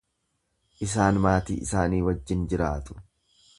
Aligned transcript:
Isaan 0.85 1.19
maatii 1.27 1.59
isaanii 1.67 2.01
wajjiin 2.09 2.45
jiraatu. 2.55 3.01